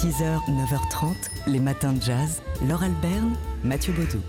6h, 0.00 0.40
9h30, 0.48 1.14
les 1.46 1.58
matins 1.58 1.92
de 1.92 2.00
jazz. 2.00 2.40
Laure 2.66 2.84
Alberne, 2.84 3.36
Mathieu 3.62 3.92
Baudou. 3.92 4.22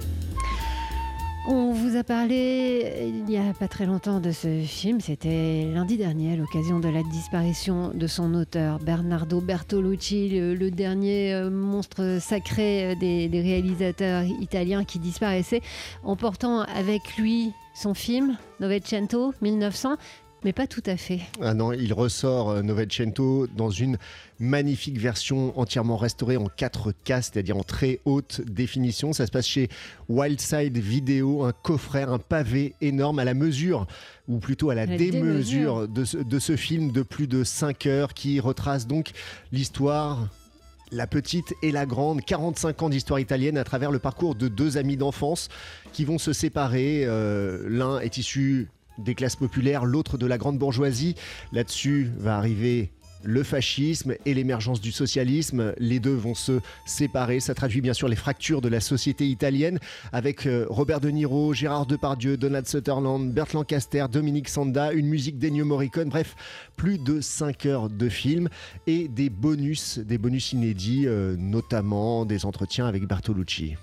On 1.47 1.71
vous 1.71 1.95
a 1.95 2.03
parlé 2.03 3.07
il 3.07 3.23
n'y 3.23 3.37
a 3.37 3.53
pas 3.53 3.69
très 3.69 3.85
longtemps 3.85 4.19
de 4.19 4.31
ce 4.31 4.63
film. 4.63 4.99
C'était 4.99 5.63
lundi 5.73 5.95
dernier 5.95 6.33
à 6.33 6.35
l'occasion 6.35 6.81
de 6.81 6.89
la 6.89 7.03
disparition 7.03 7.91
de 7.93 8.05
son 8.05 8.33
auteur, 8.33 8.79
Bernardo 8.79 9.39
Bertolucci, 9.39 10.27
le, 10.27 10.71
dernier 10.71 11.33
euh, 11.33 11.49
monstre 11.49 12.17
sacré 12.19 12.91
euh, 12.91 12.95
des, 12.95 13.29
des 13.29 13.41
réalisateurs 13.41 14.25
italiens 14.25 14.83
qui 14.83 14.99
disparaissait, 14.99 15.61
emportant 16.03 16.63
avec 16.63 17.15
lui 17.17 17.53
son 17.73 17.93
film 17.93 18.37
Novecento 18.59 19.33
1900 19.41 19.95
mais 20.43 20.53
pas 20.53 20.67
tout 20.67 20.83
à 20.85 20.97
fait. 20.97 21.19
Ah 21.41 21.53
non, 21.53 21.71
il 21.73 21.93
ressort 21.93 22.49
euh, 22.49 22.61
Novecento 22.61 23.47
dans 23.55 23.69
une 23.69 23.97
magnifique 24.39 24.97
version 24.97 25.57
entièrement 25.59 25.97
restaurée 25.97 26.37
en 26.37 26.45
4K, 26.45 27.21
c'est-à-dire 27.21 27.57
en 27.57 27.63
très 27.63 27.99
haute 28.05 28.41
définition. 28.41 29.13
Ça 29.13 29.25
se 29.27 29.31
passe 29.31 29.47
chez 29.47 29.69
Wildside 30.09 30.77
Video, 30.77 31.43
un 31.43 31.51
coffret, 31.51 32.03
un 32.03 32.17
pavé 32.17 32.73
énorme 32.81 33.19
à 33.19 33.25
la 33.25 33.33
mesure, 33.33 33.87
ou 34.27 34.39
plutôt 34.39 34.69
à 34.69 34.75
la, 34.75 34.87
démesure, 34.87 35.87
De, 35.87 36.05
ce, 36.05 36.17
de 36.17 36.39
ce 36.39 36.55
film 36.55 36.91
de 36.91 37.03
plus 37.03 37.27
de 37.27 37.43
5 37.43 37.85
heures 37.85 38.13
qui 38.13 38.39
retrace 38.39 38.87
donc 38.87 39.11
l'histoire 39.51 40.27
la 40.91 41.07
petite 41.07 41.53
et 41.61 41.71
la 41.71 41.85
grande, 41.85 42.21
45 42.21 42.83
ans 42.83 42.89
d'histoire 42.89 43.19
italienne 43.19 43.57
à 43.57 43.63
travers 43.63 43.91
le 43.91 43.99
parcours 43.99 44.35
de 44.35 44.47
deux 44.47 44.77
amis 44.77 44.97
d'enfance 44.97 45.47
qui 45.93 46.05
vont 46.05 46.17
se 46.17 46.33
séparer. 46.33 47.03
Euh, 47.05 47.65
l'un 47.69 47.99
est 47.99 48.17
issu 48.17 48.69
des 49.01 49.15
classes 49.15 49.35
populaires, 49.35 49.85
l'autre 49.85 50.17
de 50.17 50.25
la 50.25 50.37
grande 50.37 50.57
bourgeoisie. 50.57 51.15
Là-dessus 51.51 52.11
va 52.17 52.37
arriver 52.37 52.91
le 53.23 53.43
fascisme 53.43 54.15
et 54.25 54.33
l'émergence 54.33 54.81
du 54.81 54.91
socialisme. 54.91 55.73
Les 55.77 55.99
deux 55.99 56.13
vont 56.13 56.35
se 56.35 56.59
séparer. 56.85 57.39
Ça 57.39 57.53
traduit 57.53 57.81
bien 57.81 57.93
sûr 57.93 58.07
les 58.07 58.15
fractures 58.15 58.61
de 58.61 58.69
la 58.69 58.79
société 58.79 59.27
italienne 59.27 59.79
avec 60.11 60.45
euh, 60.45 60.65
Robert 60.69 60.99
De 60.99 61.09
Niro, 61.09 61.53
Gérard 61.53 61.85
Depardieu, 61.85 62.37
Donald 62.37 62.67
Sutherland, 62.67 63.31
Bert 63.31 63.47
Lancaster, 63.53 64.05
Dominique 64.11 64.49
Sanda, 64.49 64.91
une 64.93 65.07
musique 65.07 65.37
d'Ennio 65.37 65.65
Morricone. 65.65 66.09
Bref, 66.09 66.35
plus 66.75 66.97
de 66.97 67.21
5 67.21 67.65
heures 67.65 67.89
de 67.89 68.09
film 68.09 68.49
et 68.87 69.07
des 69.07 69.29
bonus, 69.29 69.99
des 69.99 70.17
bonus 70.17 70.53
inédits, 70.53 71.03
euh, 71.05 71.35
notamment 71.37 72.25
des 72.25 72.45
entretiens 72.45 72.85
avec 72.85 73.07
Bertolucci. 73.07 73.75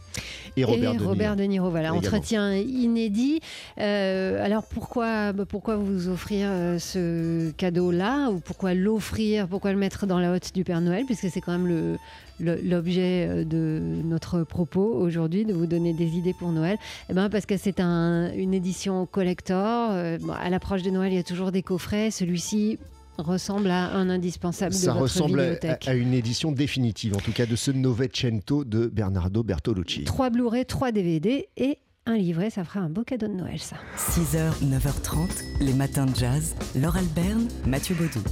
Et 0.57 0.65
Robert, 0.65 0.95
de, 1.37 1.45
Niro. 1.45 1.71
voilà, 1.71 1.95
entretien 1.95 2.55
inédit. 2.57 3.41
Euh, 3.79 4.45
alors 4.45 4.65
pourquoi, 4.65 5.33
pourquoi 5.49 5.77
vous 5.77 6.09
offrir 6.09 6.49
ce 6.79 7.51
cadeau-là 7.53 8.31
ou 8.31 8.41
pourquoi 8.41 8.75
l'offrir 8.75 9.28
pourquoi 9.49 9.73
le 9.73 9.79
mettre 9.79 10.07
dans 10.07 10.19
la 10.19 10.33
hotte 10.33 10.55
du 10.55 10.65
Père 10.65 10.81
Noël, 10.81 11.05
puisque 11.05 11.29
c'est 11.31 11.41
quand 11.41 11.57
même 11.57 11.99
l'objet 12.41 13.27
euh, 13.29 13.45
de 13.45 13.81
notre 14.05 14.43
propos 14.45 14.95
aujourd'hui, 14.95 15.45
de 15.45 15.53
vous 15.53 15.67
donner 15.67 15.93
des 15.93 16.17
idées 16.17 16.35
pour 16.35 16.53
Noël 16.53 16.79
eh 17.09 17.15
ben 17.15 17.29
Parce 17.29 17.47
que 17.47 17.57
c'est 17.57 17.81
une 17.81 18.55
édition 18.55 19.07
collector. 19.07 19.91
Euh, 19.93 20.19
à 20.41 20.51
l'approche 20.51 20.83
de 20.83 20.91
Noël, 20.91 21.13
il 21.13 21.17
y 21.17 21.21
a 21.21 21.25
toujours 21.25 21.53
des 21.53 21.63
coffrets. 21.63 22.11
Celui-ci 22.11 22.79
ressemble 23.19 23.71
à 23.71 23.95
un 23.95 24.11
indispensable 24.11 24.73
Ça 24.73 24.93
de 24.93 24.99
votre 24.99 25.03
ressemble 25.03 25.41
à, 25.41 25.79
à, 25.91 25.95
une 25.95 26.15
édition 26.15 26.53
définitive, 26.53 27.17
en 27.17 27.21
tout 27.21 27.33
cas 27.33 27.47
de 27.47 27.57
ce 27.57 27.71
Novecento 27.73 28.65
de 28.65 28.87
Bernardo 28.87 29.43
Bertolucci. 29.43 30.05
Trois 30.05 30.31
Blu-ray, 30.31 30.65
trois 30.65 30.93
DVD 30.93 31.49
et 31.57 31.79
un 32.09 32.17
livret, 32.17 32.49
ça 32.49 32.65
fera 32.65 32.81
un 32.81 32.89
beau 32.89 33.05
cadeau 33.05 33.27
de 33.27 33.35
Noël, 33.35 33.59
ça. 33.59 33.77
6h, 33.99 34.65
9h30, 34.65 35.29
les 35.61 35.75
matins 35.75 36.07
de 36.07 36.17
jazz. 36.17 36.55
Laure 36.75 36.97
Alberne, 36.97 37.47
Mathieu 37.67 37.95
Baudou. 37.95 38.23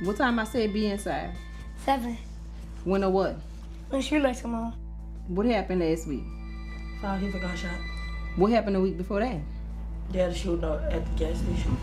What 0.00 0.16
time 0.16 0.38
I 0.38 0.44
said 0.44 0.72
be 0.72 0.86
inside? 0.86 1.32
Seven. 1.84 2.16
When 2.84 3.02
or 3.02 3.10
what? 3.10 3.36
When 3.90 4.00
she 4.00 4.20
likes 4.20 4.42
come 4.42 4.54
on. 4.54 4.72
What 5.26 5.46
happened 5.46 5.80
last 5.80 6.06
week? 6.06 6.22
Five 7.02 7.20
people 7.20 7.40
got 7.40 7.58
shot. 7.58 7.70
What 8.36 8.52
happened 8.52 8.76
the 8.76 8.80
week 8.80 8.96
before 8.96 9.18
that? 9.18 9.40
They 10.10 10.20
had 10.20 10.30
a 10.30 10.34
shooting 10.34 10.62
at 10.64 11.04
the 11.04 11.24
gas 11.24 11.38
station. 11.38 11.76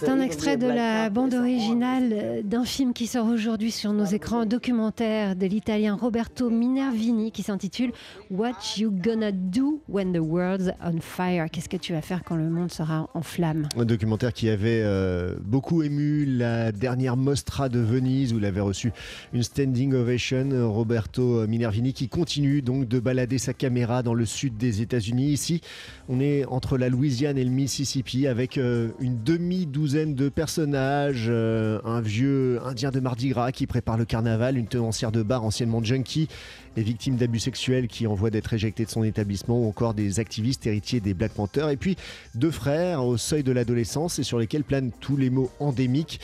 C'est 0.00 0.08
un 0.10 0.20
extrait 0.20 0.56
de 0.56 0.68
la 0.68 1.10
bande 1.10 1.34
originale 1.34 2.42
d'un 2.44 2.64
film 2.64 2.92
qui 2.92 3.08
sort 3.08 3.26
aujourd'hui 3.26 3.72
sur 3.72 3.92
nos 3.92 4.04
écrans, 4.04 4.42
un 4.42 4.46
documentaire 4.46 5.34
de 5.34 5.44
l'italien 5.44 5.96
Roberto 5.96 6.50
Minervini 6.50 7.32
qui 7.32 7.42
s'intitule 7.42 7.90
What 8.30 8.52
You 8.76 8.92
Gonna 8.92 9.32
Do 9.32 9.82
When 9.88 10.12
the 10.12 10.20
World's 10.20 10.70
on 10.84 11.00
Fire? 11.00 11.50
Qu'est-ce 11.50 11.68
que 11.68 11.76
tu 11.76 11.94
vas 11.94 12.00
faire 12.00 12.22
quand 12.22 12.36
le 12.36 12.48
monde 12.48 12.70
sera 12.70 13.10
en 13.12 13.22
flammes 13.22 13.68
Un 13.76 13.84
documentaire 13.84 14.32
qui 14.32 14.48
avait 14.48 14.82
euh, 14.84 15.34
beaucoup 15.44 15.82
ému 15.82 16.24
la 16.26 16.70
dernière 16.70 17.16
Mostra 17.16 17.68
de 17.68 17.80
Venise 17.80 18.32
où 18.32 18.38
il 18.38 18.44
avait 18.44 18.60
reçu 18.60 18.92
une 19.32 19.42
standing 19.42 19.94
ovation. 19.94 20.48
Roberto 20.72 21.44
Minervini 21.48 21.92
qui 21.92 22.08
continue 22.08 22.62
donc 22.62 22.86
de 22.86 23.00
balader 23.00 23.38
sa 23.38 23.52
caméra 23.52 24.04
dans 24.04 24.14
le 24.14 24.26
sud 24.26 24.56
des 24.56 24.80
États-Unis. 24.80 25.32
Ici, 25.32 25.60
on 26.08 26.20
est 26.20 26.44
entre 26.44 26.78
la 26.78 26.88
Louisiane 26.88 27.36
et 27.36 27.44
le 27.44 27.50
Mississippi 27.50 28.28
avec 28.28 28.58
euh, 28.58 28.90
une 29.00 29.20
demi-douzaine 29.24 29.87
de 29.88 30.28
personnages, 30.28 31.28
euh, 31.30 31.80
un 31.84 32.02
vieux 32.02 32.60
indien 32.66 32.90
de 32.90 33.00
Mardi 33.00 33.30
Gras 33.30 33.52
qui 33.52 33.66
prépare 33.66 33.96
le 33.96 34.04
carnaval, 34.04 34.58
une 34.58 34.66
tenancière 34.66 35.10
de 35.10 35.22
bar 35.22 35.44
anciennement 35.44 35.82
junkie 35.82 36.28
et 36.76 36.82
victime 36.82 37.16
d'abus 37.16 37.38
sexuels 37.38 37.88
qui 37.88 38.06
envoie 38.06 38.28
d'être 38.28 38.52
éjecté 38.52 38.84
de 38.84 38.90
son 38.90 39.02
établissement 39.02 39.58
ou 39.58 39.66
encore 39.66 39.94
des 39.94 40.20
activistes 40.20 40.66
héritiers 40.66 41.00
des 41.00 41.14
Black 41.14 41.32
Panthers. 41.32 41.70
Et 41.70 41.78
puis 41.78 41.96
deux 42.34 42.50
frères 42.50 43.02
au 43.02 43.16
seuil 43.16 43.42
de 43.42 43.50
l'adolescence 43.50 44.18
et 44.18 44.24
sur 44.24 44.38
lesquels 44.38 44.62
planent 44.62 44.92
tous 45.00 45.16
les 45.16 45.30
mots 45.30 45.50
endémiques 45.58 46.20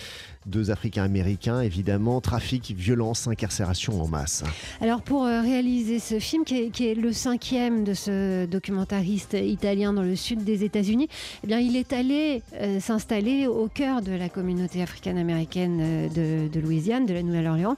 deux 0.47 0.71
Africains 0.71 1.05
américains, 1.05 1.61
évidemment, 1.61 2.21
trafic, 2.21 2.73
violence, 2.77 3.27
incarcération 3.27 4.01
en 4.01 4.09
masse. 4.09 4.45
Alors 4.81 5.03
pour 5.03 5.25
euh, 5.25 5.41
réaliser 5.41 5.99
ce 5.99 6.19
film, 6.19 6.45
qui 6.45 6.57
est, 6.57 6.95
le 6.95 7.13
cinquième 7.13 7.85
de 7.85 7.95
ce 7.95 8.47
documentariste 8.47 9.35
italien 9.35 9.93
dans 9.93 10.03
le 10.03 10.17
sud 10.17 10.45
des 10.45 10.65
États-Unis, 10.65 11.09
eh 11.43 11.47
bien 11.47 11.59
il 11.59 11.77
est 11.77 11.93
allé 11.93 12.43
euh, 12.55 12.79
s'installer 12.81 13.47
au 13.47 13.69
cœur 13.69 14.03
de 14.03 14.13
la 14.13 14.29
communauté 14.29 14.83
africaine-américaine 14.83 15.79
euh, 15.81 16.49
de, 16.49 16.61
Louisiane, 16.61 17.07
de 17.07 17.15
la 17.15 17.23
Nouvelle-Orléans, 17.23 17.77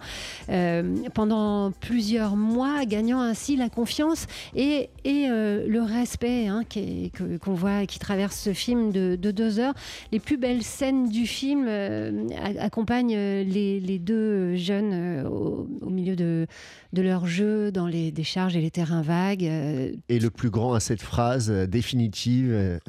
pendant 1.14 1.72
plusieurs 1.72 2.36
mois, 2.36 2.84
gagnant 2.84 3.20
ainsi 3.20 3.56
la 3.56 3.68
confiance 3.68 4.26
et, 4.54 4.88
le 5.04 5.80
respect 5.80 6.46
hein, 6.46 6.62
qu'on 7.40 7.54
voit 7.54 7.86
qui 7.86 7.98
traverse 7.98 8.38
ce 8.38 8.52
film 8.52 8.92
de, 8.92 9.16
deux 9.16 9.58
heures. 9.58 9.74
Les 10.12 10.20
plus 10.20 10.36
belles 10.36 10.62
scènes 10.62 11.08
du 11.08 11.26
film 11.26 11.66
accompagne 12.58 13.14
euh, 13.14 13.44
les, 13.44 13.98
deux 13.98 14.56
jeunes 14.56 14.92
euh, 14.92 15.28
au, 15.28 15.90
milieu 15.90 16.16
de, 16.16 16.46
de, 16.92 17.02
leur 17.02 17.26
jeu 17.26 17.72
dans 17.72 17.86
les 17.86 18.12
décharges 18.12 18.56
et 18.56 18.60
les 18.60 18.70
terrains 18.70 19.02
vagues. 19.02 19.44
Euh. 19.44 19.92
Et 20.08 20.18
le 20.18 20.30
plus 20.30 20.50
grand 20.50 20.74
à 20.74 20.80
cette 20.80 21.02
phrase 21.02 21.50
définitive, 21.50 22.80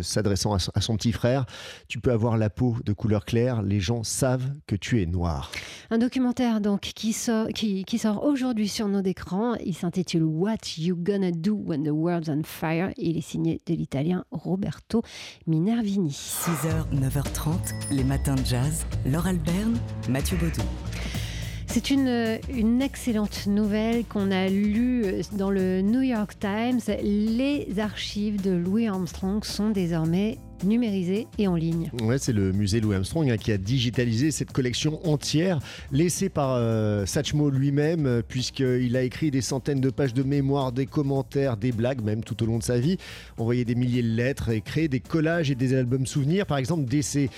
s'adressant 0.00 0.54
à, 0.54 0.80
son 0.80 0.96
petit 0.96 1.12
frère, 1.12 1.46
tu 1.88 2.00
peux 2.00 2.12
avoir 2.12 2.36
la 2.36 2.50
peau 2.50 2.76
de 2.84 2.92
couleur 2.92 3.24
claire, 3.24 3.62
les 3.62 3.80
gens 3.80 4.04
savent 4.04 4.50
que 4.66 4.76
tu 4.76 5.02
es 5.02 5.06
noir. 5.06 5.50
Un 5.90 5.98
documentaire 5.98 6.60
donc 6.60 6.80
qui 6.80 7.12
sort, 7.12 7.48
qui, 7.48 7.84
qui 7.84 7.98
sort 7.98 8.24
aujourd'hui 8.24 8.68
sur 8.68 8.88
nos 8.88 9.02
écrans. 9.02 9.54
Il 9.64 9.74
s'intitule 9.74 10.24
What 10.24 10.56
You 10.78 10.96
Gonna 10.96 11.32
Do 11.32 11.54
When 11.54 11.84
the 11.84 11.90
World's 11.90 12.28
on 12.28 12.42
Fire. 12.44 12.90
il 12.96 13.16
est 13.16 13.22
signé 13.22 13.60
de 13.66 13.74
l'italien 13.74 14.24
Roberto 14.30 15.02
Minervini. 15.46 16.10
6h, 16.10 16.88
9h30, 16.92 17.74
matins 18.04 18.34
de 18.34 18.44
jazz. 18.44 18.86
Laure 19.06 19.26
Alberne, 19.26 19.78
Mathieu 20.08 20.36
Baudou. 20.36 20.62
C'est 21.66 21.90
une, 21.90 22.38
une, 22.48 22.80
excellente 22.80 23.46
nouvelle 23.46 24.04
qu'on 24.04 24.30
a 24.30 24.48
lue 24.48 25.04
dans 25.32 25.50
le 25.50 25.82
New 25.82 26.00
York 26.00 26.38
Times. 26.40 26.80
Les 27.02 27.78
archives 27.78 28.40
de 28.40 28.50
Louis 28.50 28.88
Armstrong 28.88 29.44
sont 29.44 29.68
désormais 29.68 30.38
numérisé 30.64 31.26
et 31.38 31.48
en 31.48 31.54
ligne. 31.54 31.90
Ouais, 32.02 32.18
c'est 32.18 32.32
le 32.32 32.52
musée 32.52 32.80
Louis 32.80 32.96
Armstrong 32.96 33.30
hein, 33.30 33.36
qui 33.36 33.52
a 33.52 33.58
digitalisé 33.58 34.30
cette 34.30 34.52
collection 34.52 35.00
entière, 35.08 35.58
laissée 35.92 36.28
par 36.28 36.54
euh, 36.54 37.06
Satchmo 37.06 37.50
lui-même, 37.50 38.06
euh, 38.06 38.22
puisqu'il 38.26 38.96
a 38.96 39.02
écrit 39.02 39.30
des 39.30 39.40
centaines 39.40 39.80
de 39.80 39.90
pages 39.90 40.14
de 40.14 40.22
mémoire, 40.22 40.72
des 40.72 40.86
commentaires, 40.86 41.56
des 41.56 41.72
blagues, 41.72 42.02
même 42.02 42.22
tout 42.22 42.42
au 42.42 42.46
long 42.46 42.58
de 42.58 42.62
sa 42.62 42.78
vie, 42.78 42.98
envoyé 43.36 43.64
des 43.64 43.74
milliers 43.74 44.02
de 44.02 44.08
lettres 44.08 44.50
et 44.50 44.60
créé 44.60 44.88
des 44.88 45.00
collages 45.00 45.50
et 45.50 45.54
des 45.54 45.74
albums 45.74 46.06
souvenirs. 46.06 46.46
Par 46.46 46.58
exemple, 46.58 46.84
dès 46.84 47.02
ses, 47.02 47.30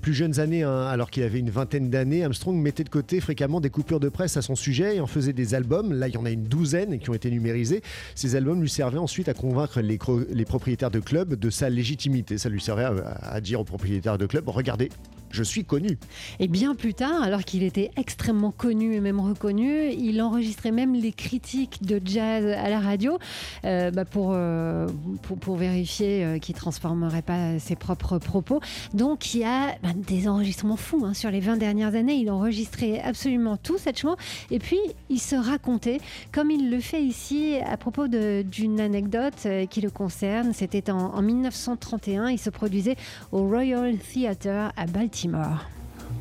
plus 0.00 0.14
jeunes 0.14 0.40
années, 0.40 0.62
hein, 0.62 0.86
alors 0.86 1.10
qu'il 1.10 1.22
avait 1.22 1.38
une 1.38 1.50
vingtaine 1.50 1.90
d'années, 1.90 2.24
Armstrong 2.24 2.56
mettait 2.56 2.84
de 2.84 2.88
côté 2.88 3.20
fréquemment 3.20 3.60
des 3.60 3.70
coupures 3.70 4.00
de 4.00 4.08
presse 4.08 4.36
à 4.36 4.42
son 4.42 4.54
sujet 4.54 4.96
et 4.96 5.00
en 5.00 5.06
faisait 5.06 5.32
des 5.32 5.54
albums. 5.54 5.92
Là, 5.92 6.08
il 6.08 6.14
y 6.14 6.18
en 6.18 6.24
a 6.24 6.30
une 6.30 6.44
douzaine 6.44 6.98
qui 6.98 7.10
ont 7.10 7.14
été 7.14 7.30
numérisés. 7.30 7.82
Ces 8.14 8.36
albums 8.36 8.60
lui 8.60 8.70
servaient 8.70 8.98
ensuite 8.98 9.28
à 9.28 9.34
convaincre 9.34 9.80
les, 9.80 9.98
propriétaires 10.44 10.90
de 10.90 11.00
clubs 11.00 11.34
de 11.34 11.50
sa 11.50 11.70
légitimité. 11.70 12.38
Servait 12.60 12.84
à, 12.84 13.40
dire 13.40 13.60
aux 13.60 13.64
propriétaires 13.64 14.18
de 14.18 14.26
clubs 14.26 14.48
regardez, 14.48 14.90
je 15.36 15.42
suis 15.42 15.64
connu. 15.64 15.98
Et 16.40 16.48
bien 16.48 16.74
plus 16.74 16.94
tard, 16.94 17.22
alors 17.22 17.44
qu'il 17.44 17.62
était 17.62 17.90
extrêmement 17.96 18.52
connu 18.52 18.94
et 18.94 19.00
même 19.00 19.20
reconnu, 19.20 19.90
il 19.92 20.20
enregistrait 20.22 20.70
même 20.72 20.94
les 20.94 21.12
critiques 21.12 21.82
de 21.82 22.00
jazz 22.02 22.44
à 22.46 22.70
la 22.70 22.80
radio 22.80 23.18
euh, 23.64 23.90
bah, 23.90 24.06
pour, 24.06 24.30
euh, 24.32 24.86
pour, 25.22 25.36
pour 25.38 25.56
vérifier 25.56 26.24
euh, 26.24 26.38
qu'il 26.38 26.54
ne 26.54 26.60
transformerait 26.60 27.22
pas 27.22 27.58
ses 27.58 27.76
propres 27.76 28.18
propos. 28.18 28.60
Donc 28.94 29.34
il 29.34 29.40
y 29.40 29.44
a 29.44 29.76
bah, 29.82 29.90
des 29.94 30.26
enregistrements 30.26 30.76
fous. 30.76 31.04
hein. 31.04 31.12
Sur 31.12 31.30
les 31.30 31.40
20 31.40 31.58
dernières 31.58 31.94
années, 31.94 32.14
il 32.14 32.30
enregistrait 32.30 33.00
absolument 33.00 33.58
tout, 33.58 33.76
Satchmo. 33.76 34.16
Et 34.50 34.58
puis 34.58 34.78
il 35.10 35.20
se 35.20 35.36
racontait, 35.36 36.00
comme 36.32 36.50
il 36.50 36.70
le 36.70 36.80
fait 36.80 37.02
ici 37.02 37.56
à 37.66 37.76
propos 37.76 38.08
d'une 38.08 38.80
anecdote 38.80 39.46
qui 39.68 39.80
le 39.82 39.90
concerne. 39.90 40.54
C'était 40.54 40.90
en, 40.90 41.14
en 41.14 41.22
1931, 41.22 42.30
il 42.30 42.38
se 42.38 42.48
produisait 42.48 42.96
au 43.32 43.46
Royal 43.46 43.96
Theatre 43.98 44.72
à 44.74 44.86
Baltimore. 44.86 45.25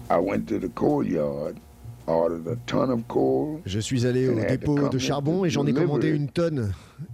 I 0.10 0.18
went 0.19 0.46
to 0.48 0.60
the 0.60 0.69
coal 0.74 1.04
yard, 1.06 1.56
ordered 2.07 2.48
a 2.48 2.56
ton 2.66 2.90
of 2.92 3.02
coal. 3.07 3.60
Je 3.66 3.80
suis 3.80 4.06
allé 4.06 4.28
au 4.30 4.36
dépôt 4.40 4.90
de 4.90 4.98
charbon 4.98 5.46
et 5.46 5.50
j'en 5.50 5.66
ai 5.66 5.74
commandé 5.74 6.10
une 6.10 6.30
tonne. 6.30 6.74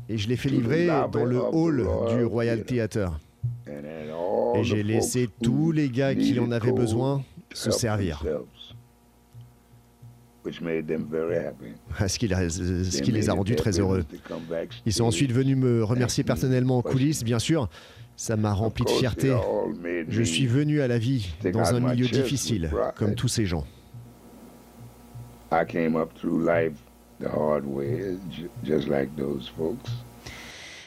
Et 0.09 0.17
je 0.17 0.27
l'ai 0.27 0.35
fait 0.35 0.49
livrer 0.49 0.87
dans 1.11 1.25
le 1.25 1.39
hall 1.39 1.87
du 2.09 2.23
Royal 2.25 2.63
Theatre. 2.63 3.19
Et 3.67 4.63
j'ai 4.63 4.83
laissé 4.83 5.29
tous 5.41 5.71
les 5.71 5.89
gars 5.89 6.13
qui 6.15 6.37
en 6.39 6.51
avaient 6.51 6.71
besoin 6.73 7.23
se 7.53 7.71
servir. 7.71 8.19
themselves, 8.19 8.45
Which 10.43 10.59
made 10.59 10.87
them 10.87 11.05
very 11.09 11.37
happy. 11.37 11.73
Ce 12.07 12.17
qui, 12.17 12.27
les- 12.27 12.49
ce 12.49 12.89
They 12.97 13.01
qui 13.01 13.11
les 13.11 13.19
made 13.21 13.29
a 13.29 13.33
rendus 13.33 13.55
très 13.55 13.79
heureux. 13.79 14.03
Ils 14.87 14.93
sont 14.93 15.03
ensuite 15.05 15.31
venus 15.31 15.55
me 15.55 15.83
remercier 15.83 16.23
personnellement 16.23 16.79
en 16.79 16.81
coulisses, 16.81 17.23
bien 17.23 17.37
sûr. 17.37 17.69
Ça 18.21 18.37
m'a 18.37 18.53
rempli 18.53 18.85
de 18.85 18.89
fierté. 18.91 19.35
Je 20.07 20.21
suis 20.21 20.45
venu 20.45 20.81
à 20.81 20.87
la 20.87 20.99
vie 20.99 21.33
dans 21.51 21.73
un 21.73 21.79
milieu 21.79 22.05
difficile, 22.07 22.69
comme 22.95 23.15
tous 23.15 23.27
ces 23.27 23.47
gens. 23.47 23.65
I 25.51 25.65
came 25.67 25.95
up 25.95 26.13
through 26.13 26.45
life 26.45 26.73
the 27.19 27.25
hard 27.25 27.65
way, 27.65 28.15
ju- 28.29 28.51
just 28.63 28.87
like 28.87 29.09
those 29.17 29.49
folks. 29.57 29.89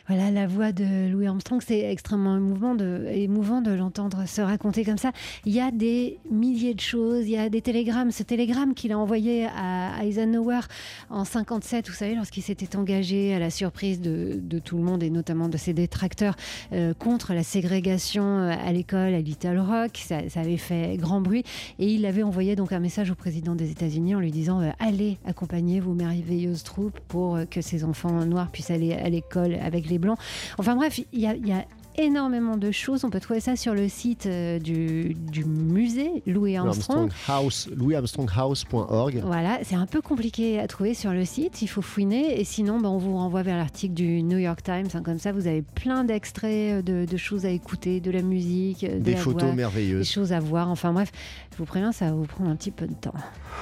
Voilà, 0.07 0.31
la 0.31 0.47
voix 0.47 0.71
de 0.71 1.11
Louis 1.11 1.27
Armstrong, 1.27 1.63
c'est 1.67 1.91
extrêmement 1.91 2.37
émouvant 2.37 2.75
de, 2.75 3.71
l'entendre 3.75 4.29
se 4.29 4.43
raconter 4.43 4.85
comme 4.85 4.99
ça. 4.99 5.13
Il 5.47 5.55
y 5.55 5.61
a 5.61 5.71
des 5.71 6.19
milliers 6.31 6.75
de 6.75 6.81
choses, 6.81 7.25
il 7.25 7.31
y 7.31 7.39
a 7.39 7.49
des 7.49 7.63
télégrammes. 7.63 8.11
Ce 8.11 8.23
télégramme 8.23 8.75
qu'il 8.75 8.93
a 8.93 8.99
envoyé 8.99 9.47
à 9.47 10.05
Eisenhower 10.05 10.61
en 11.09 11.25
57, 11.25 11.89
vous 11.89 11.95
savez, 11.95 12.15
lorsqu'il 12.17 12.43
s'était 12.43 12.77
engagé 12.77 13.35
à 13.35 13.39
la 13.39 13.49
surprise 13.49 14.03
de, 14.03 14.39
tout 14.63 14.77
le 14.77 14.83
monde 14.83 15.03
et 15.03 15.09
notamment 15.09 15.49
de 15.49 15.57
ses 15.57 15.73
détracteurs 15.73 16.37
euh, 16.73 16.93
contre 16.93 17.33
la 17.33 17.43
ségrégation 17.43 18.25
euh, 18.25 18.53
à 18.63 18.73
l'école 18.73 19.15
à 19.15 19.21
Little 19.21 19.59
Rock, 19.59 20.03
ça, 20.05 20.19
avait 20.37 20.59
fait 20.59 20.99
grand 20.99 21.23
bruit. 21.23 21.45
Et 21.79 21.87
il 21.87 22.05
avait 22.05 22.23
envoyé 22.23 22.57
donc 22.57 22.73
un 22.73 22.79
message 22.79 23.11
au 23.11 23.15
président 23.15 23.55
des 23.55 23.71
États-Unis 23.71 24.15
en 24.15 24.21
lui 24.21 24.31
disant 24.31 24.61
euh, 24.61 24.71
Allez 24.81 25.17
accompagner 25.25 25.81
vos 25.81 25.95
merveilleuses 25.95 26.63
troupes 26.63 27.01
pour 27.09 27.39
que 27.51 27.63
ces 27.63 27.85
enfants 27.85 28.27
noirs 28.27 28.51
puissent 28.51 28.71
aller 28.71 28.93
à 28.93 29.09
l'école 29.09 29.55
avec 29.63 29.89
les 29.89 29.94
blancs. 29.99 30.19
Enfin 30.59 30.77
bref, 30.77 31.01
il 31.13 31.21
y 31.21 31.27
a, 31.27 31.35
il 31.35 31.47
y 31.47 31.53
a 31.53 31.65
énormément 31.97 32.57
de 32.57 32.73
choses. 32.73 33.05
On 33.05 33.11
peut 33.11 33.21
trouver 33.21 33.39
ça 33.39 33.55
sur 33.55 33.73
le 33.73 33.89
site 33.89 34.27
euh, 34.27 34.59
du, 34.59 35.15
du 35.15 35.45
musée 35.45 36.25
Louis 36.27 36.57
Armstrong. 36.57 37.09
Armstrong 37.11 37.45
House, 37.45 37.69
louisarmstronghouse.org. 37.77 39.23
Voilà, 39.25 39.61
c'est 39.63 39.77
un 39.77 39.87
peu 39.87 40.03
compliqué 40.03 40.59
à 40.59 40.67
trouver 40.67 40.95
sur 40.95 41.13
le 41.13 41.25
site, 41.25 41.63
il 41.63 41.69
faut 41.69 41.83
fouiner. 41.83 42.41
Et 42.41 42.45
sinon, 42.45 42.81
ben, 42.81 42.89
on 42.89 42.99
vous 42.99 43.15
renvoie 43.17 43.45
vers 43.45 43.57
l'article 43.57 43.95
du 43.95 44.25
New 44.25 44.39
York 44.39 44.61
Times. 44.65 44.89
hein. 44.93 45.03
comme 45.05 45.19
ça, 45.21 45.31
vous 45.31 45.47
avez 45.47 45.63
plein 45.63 46.03
d'extraits 46.03 46.81
euh, 46.81 46.83
de, 46.83 47.05
de 47.09 47.17
choses 47.17 47.47
à 47.47 47.51
écouter, 47.51 48.01
de 48.01 48.11
la 48.11 48.23
musique, 48.23 48.83
euh, 48.83 48.95
de 48.95 48.99
Des 48.99 49.13
la 49.13 49.17
photos 49.19 49.43
voix, 49.43 49.51
des 49.51 49.57
merveilleuses. 49.57 50.11
choses 50.11 50.33
à 50.33 50.41
voir. 50.41 50.71
Enfin 50.71 50.93
bref, 50.93 51.13
je 51.53 51.59
vous 51.59 51.65
préviens, 51.65 51.93
ça 51.93 52.07
va 52.07 52.13
vous 52.13 52.27
prendre 52.27 52.51
un 52.51 52.57
petit 52.57 52.73
peu 52.73 52.89
de 52.89 52.95
temps. 52.95 53.15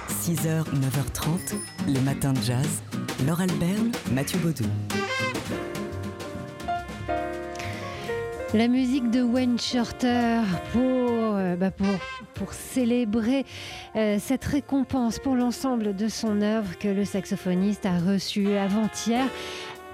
6h, 0.09 0.65
9h30, 0.65 1.55
les 1.89 2.01
matins 2.01 2.33
de 2.33 2.41
jazz. 2.41 2.83
Laure 3.27 3.43
Alberne, 3.43 3.91
Mathieu 4.11 4.39
Baudou. 4.39 4.65
La 8.55 8.69
musique 8.69 9.11
de 9.11 9.23
Wayne 9.23 9.59
Shorter 9.59 10.43
pour, 10.73 10.83
euh, 10.83 11.57
bah, 11.57 11.71
pour, 11.71 11.87
pour 12.35 12.53
célébrer 12.53 13.47
euh, 13.97 14.19
cette 14.21 14.45
récompense 14.45 15.19
pour 15.19 15.37
l'ensemble 15.37 15.97
de 15.97 16.09
son 16.09 16.43
œuvre 16.43 16.77
que 16.79 16.89
le 16.89 17.07
saxophoniste 17.07 17.87
a 17.87 17.99
reçue 17.99 18.55
avant-hier 18.57 19.25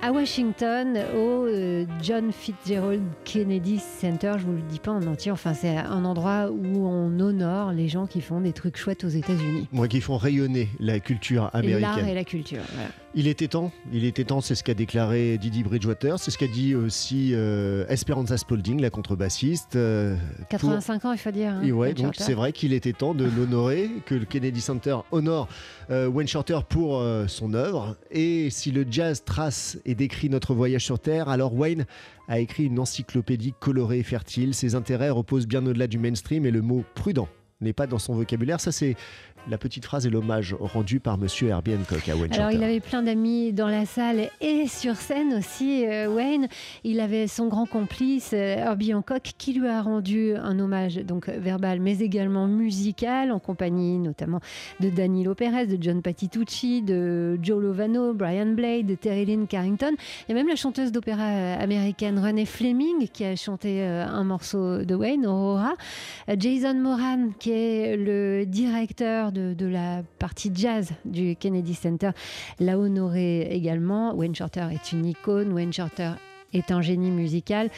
à 0.02 0.10
Washington 0.12 0.98
au 1.16 1.46
euh, 1.46 1.84
John 2.02 2.32
Fitzgerald 2.32 3.02
Kennedy 3.24 3.78
Center. 3.78 4.34
Je 4.38 4.44
vous 4.44 4.52
le 4.52 4.62
dis 4.62 4.80
pas 4.80 4.92
en 4.92 5.06
entier, 5.06 5.30
enfin 5.30 5.54
c'est 5.54 5.76
un 5.76 6.04
endroit 6.04 6.50
où 6.50 6.86
on 6.86 7.18
honore 7.20 7.72
les 7.72 7.88
gens 7.88 8.06
qui 8.06 8.20
font 8.20 8.40
des 8.40 8.52
trucs 8.52 8.76
chouettes 8.76 9.04
aux 9.04 9.08
États-Unis. 9.08 9.68
Moi 9.70 9.86
qui 9.86 10.00
font 10.00 10.16
rayonner 10.16 10.68
la 10.80 10.98
culture 10.98 11.50
Et 11.54 11.62
L'art 11.62 11.64
et 11.64 11.74
américaine. 11.84 12.14
la 12.14 12.24
culture. 12.24 12.62
voilà. 12.74 12.90
Il 13.14 13.26
était 13.26 13.48
temps, 13.48 13.72
il 13.90 14.04
était 14.04 14.24
temps, 14.24 14.40
c'est 14.42 14.54
ce 14.54 14.62
qu'a 14.62 14.74
déclaré 14.74 15.38
Didi 15.38 15.62
Bridgewater, 15.62 16.18
c'est 16.18 16.30
ce 16.30 16.36
qu'a 16.36 16.46
dit 16.46 16.74
aussi 16.74 17.30
euh, 17.32 17.86
Esperanza 17.88 18.36
Spalding, 18.36 18.80
la 18.82 18.90
contrebassiste. 18.90 19.76
euh, 19.76 20.14
pour- 20.38 20.48
85 20.48 21.04
ans, 21.06 21.12
il 21.12 21.18
faut 21.18 21.30
dire. 21.30 21.54
hein, 21.54 21.62
Et 21.64 21.72
ouais, 21.72 21.94
donc 21.94 22.14
c'est 22.16 22.34
vrai 22.34 22.52
qu'il 22.52 22.72
était 22.74 22.92
temps 22.92 23.14
de 23.14 23.24
l'honorer, 23.24 23.90
que 24.04 24.14
le 24.14 24.26
Kennedy 24.26 24.60
Center 24.60 24.98
honore 25.10 25.48
euh, 25.90 26.06
Wayne 26.06 26.28
Shorter 26.28 26.60
pour 26.68 26.98
euh, 26.98 27.26
son 27.26 27.54
œuvre. 27.54 27.96
Et 28.10 28.50
si 28.50 28.70
le 28.72 28.84
jazz 28.88 29.24
trace 29.24 29.78
et 29.86 29.94
décrit 29.94 30.28
notre 30.28 30.54
voyage 30.54 30.84
sur 30.84 30.98
Terre, 31.00 31.30
alors 31.30 31.54
Wayne 31.54 31.86
a 32.28 32.38
écrit 32.40 32.64
une 32.66 32.78
encyclopédie 32.78 33.54
colorée 33.58 34.00
et 34.00 34.02
fertile. 34.04 34.54
Ses 34.54 34.74
intérêts 34.74 35.10
reposent 35.10 35.46
bien 35.48 35.64
au-delà 35.66 35.86
du 35.86 35.98
mainstream 35.98 36.44
et 36.44 36.50
le 36.50 36.60
mot 36.60 36.84
prudent 36.94 37.26
n'est 37.62 37.72
pas 37.72 37.86
dans 37.88 37.98
son 37.98 38.14
vocabulaire. 38.14 38.60
Ça, 38.60 38.70
c'est 38.70 38.94
la 39.50 39.58
petite 39.58 39.84
phrase 39.84 40.06
et 40.06 40.10
l'hommage 40.10 40.54
rendu 40.58 41.00
par 41.00 41.16
monsieur 41.16 41.48
Herbie 41.48 41.74
Hancock 41.74 42.08
à 42.08 42.16
Wayne 42.16 42.32
Alors, 42.34 42.50
il 42.50 42.62
avait 42.62 42.80
plein 42.80 43.02
d'amis 43.02 43.52
dans 43.52 43.68
la 43.68 43.86
salle 43.86 44.28
et 44.40 44.66
sur 44.66 44.96
scène 44.96 45.34
aussi, 45.34 45.86
euh, 45.86 46.08
Wayne. 46.08 46.48
Il 46.84 47.00
avait 47.00 47.26
son 47.26 47.46
grand 47.48 47.66
complice, 47.66 48.32
euh, 48.34 48.56
Herbie 48.56 48.92
Hancock, 48.92 49.32
qui 49.38 49.54
lui 49.54 49.66
a 49.66 49.80
rendu 49.80 50.34
un 50.36 50.58
hommage 50.58 50.96
donc 50.96 51.28
euh, 51.28 51.38
verbal, 51.38 51.80
mais 51.80 51.98
également 52.00 52.46
musical, 52.46 53.32
en 53.32 53.38
compagnie 53.38 53.98
notamment 53.98 54.40
de 54.80 54.90
Danilo 54.90 55.34
Perez, 55.34 55.66
de 55.66 55.82
John 55.82 56.02
Patitucci, 56.02 56.82
de 56.82 57.38
Joe 57.42 57.62
Lovano, 57.62 58.12
Brian 58.12 58.52
Blade, 58.52 58.86
de 58.86 58.94
Terry 58.94 59.24
Lynn 59.24 59.46
Carrington. 59.46 59.94
A 60.28 60.34
même 60.34 60.48
la 60.48 60.56
chanteuse 60.56 60.92
d'opéra 60.92 61.24
américaine 61.54 62.18
Renée 62.18 62.44
Fleming 62.46 63.08
qui 63.12 63.24
a 63.24 63.34
chanté 63.34 63.82
un 63.82 64.24
morceau 64.24 64.84
de 64.84 64.94
Wayne, 64.94 65.26
Aurora. 65.26 65.74
Jason 66.36 66.74
Moran, 66.74 67.30
qui 67.38 67.50
est 67.50 67.96
le 67.96 68.44
directeur 68.44 69.32
de, 69.32 69.37
de 69.38 69.66
la 69.66 70.02
partie 70.18 70.50
jazz 70.54 70.90
du 71.04 71.36
Kennedy 71.36 71.74
Center, 71.74 72.10
l'a 72.60 72.78
honoré 72.78 73.42
également. 73.50 74.14
Wayne 74.14 74.34
Shorter 74.34 74.66
est 74.72 74.92
une 74.92 75.06
icône, 75.06 75.52
Wayne 75.52 75.72
Shorter 75.72 76.12
est 76.52 76.70
un 76.70 76.80
génie 76.82 77.10
musical. 77.10 77.70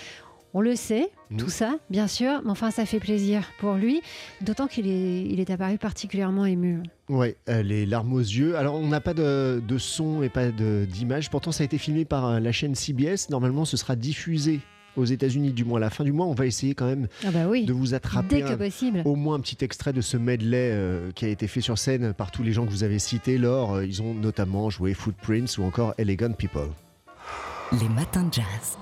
On 0.52 0.60
le 0.60 0.74
sait, 0.74 1.10
Mhm. 1.30 1.36
tout 1.38 1.48
ça, 1.48 1.76
bien 1.90 2.08
sûr, 2.08 2.40
mais 2.44 2.50
enfin, 2.50 2.72
ça 2.72 2.84
fait 2.84 2.98
plaisir 2.98 3.44
pour 3.60 3.74
lui, 3.74 4.02
d'autant 4.40 4.66
qu'il 4.66 4.88
est, 4.88 5.22
il 5.22 5.38
est 5.38 5.48
apparu 5.48 5.78
particulièrement 5.78 6.44
ému. 6.44 6.82
Ouais, 7.08 7.36
euh, 7.48 7.62
les 7.62 7.86
larmes 7.86 8.12
aux 8.12 8.18
yeux. 8.18 8.56
Alors, 8.56 8.74
on 8.74 8.88
n'a 8.88 9.00
pas 9.00 9.14
de, 9.14 9.62
de 9.64 9.78
son 9.78 10.24
et 10.24 10.28
pas 10.28 10.48
d'image. 10.50 11.30
Pourtant, 11.30 11.52
ça 11.52 11.62
a 11.62 11.66
été 11.66 11.78
filmé 11.78 12.04
par 12.04 12.26
euh, 12.26 12.40
la 12.40 12.50
chaîne 12.50 12.74
CBS. 12.74 13.28
Normalement, 13.30 13.64
ce 13.64 13.76
sera 13.76 13.94
diffusé 13.94 14.58
aux 14.96 15.04
États-Unis, 15.04 15.52
du 15.52 15.64
moins 15.64 15.78
à 15.78 15.80
la 15.80 15.90
fin 15.90 16.04
du 16.04 16.12
mois. 16.12 16.26
On 16.26 16.34
va 16.34 16.46
essayer 16.46 16.74
quand 16.74 16.86
même 16.86 17.06
Ah 17.24 17.30
bah 17.30 17.46
oui, 17.48 17.64
de 17.64 17.72
vous 17.72 17.94
attraper 17.94 18.36
dès 18.36 18.42
que 18.42 18.52
un- 18.52 18.56
possible. 18.56 19.02
au 19.04 19.14
moins 19.16 19.36
un 19.36 19.40
petit 19.40 19.62
extrait 19.64 19.92
de 19.92 20.00
ce 20.00 20.16
medley 20.16 20.70
euh, 20.72 21.10
qui 21.12 21.24
a 21.24 21.28
été 21.28 21.46
fait 21.46 21.60
sur 21.60 21.78
scène 21.78 22.12
par 22.14 22.30
tous 22.30 22.42
les 22.42 22.52
gens 22.52 22.64
que 22.66 22.70
vous 22.70 22.84
avez 22.84 22.98
cités. 22.98 23.38
Laure, 23.38 23.74
Euh, 23.74 23.86
ils 23.86 24.02
ont 24.02 24.14
notamment 24.14 24.70
joué 24.70 24.94
Footprints 24.94 25.58
ou 25.58 25.62
encore 25.64 25.94
Elegant 25.98 26.32
People. 26.32 26.68
Les 27.80 27.88
matins 27.88 28.24
de 28.24 28.34
jazz. 28.34 28.76